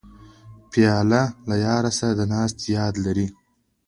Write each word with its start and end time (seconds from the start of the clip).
پیاله 0.71 1.23
له 1.49 1.55
یار 1.65 1.85
سره 1.99 2.13
د 2.19 2.21
ناستې 2.33 2.65
یاد 2.77 2.93
لري. 3.05 3.27